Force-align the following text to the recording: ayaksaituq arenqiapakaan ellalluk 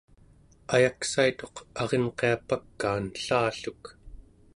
ayaksaituq 0.77 1.55
arenqiapakaan 1.81 3.05
ellalluk 3.15 3.85